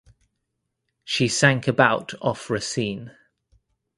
[1.03, 3.11] She sank about off Racine.